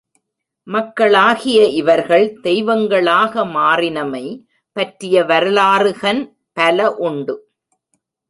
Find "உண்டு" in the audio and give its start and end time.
6.99-7.35